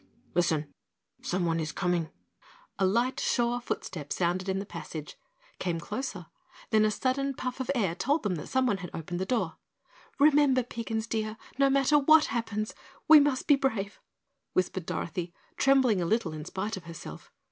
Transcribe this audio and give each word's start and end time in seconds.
"Listen! 0.33 0.73
Someone 1.21 1.59
is 1.59 1.71
coming." 1.71 2.09
A 2.79 2.87
light 2.87 3.19
sure 3.19 3.61
footstep 3.61 4.11
sounded 4.11 4.49
in 4.49 4.57
the 4.57 4.65
passage 4.65 5.15
came 5.59 5.79
closer, 5.79 6.25
then 6.71 6.85
a 6.85 6.89
sudden 6.89 7.35
puff 7.35 7.59
of 7.59 7.69
air 7.75 7.93
told 7.93 8.23
them 8.23 8.33
that 8.33 8.47
someone 8.47 8.77
had 8.77 8.89
opened 8.95 9.19
the 9.19 9.27
door. 9.27 9.57
"Remember, 10.17 10.63
Piggins 10.63 11.05
dear, 11.05 11.37
no 11.59 11.69
matter 11.69 11.99
what 11.99 12.25
happens, 12.33 12.73
we 13.07 13.19
must 13.19 13.45
be 13.45 13.55
brave," 13.55 13.99
whispered 14.53 14.87
Dorothy, 14.87 15.35
trembling 15.55 16.01
a 16.01 16.05
little 16.07 16.33
in 16.33 16.45
spite 16.45 16.75
of 16.75 16.85
herself. 16.85 17.31